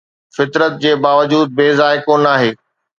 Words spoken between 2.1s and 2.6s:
ناهي